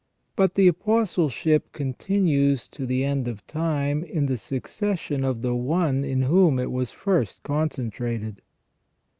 But 0.35 0.55
the 0.55 0.67
apostleship 0.67 1.71
continues 1.73 2.67
to 2.69 2.87
the 2.87 3.03
end 3.03 3.27
of 3.27 3.45
time 3.45 4.03
in 4.03 4.25
the 4.25 4.35
succession 4.35 5.23
of 5.23 5.43
the 5.43 5.53
one 5.53 6.03
in 6.03 6.23
whom 6.23 6.57
it 6.57 6.71
was 6.71 6.89
first 6.89 7.43
concentrated. 7.43 8.41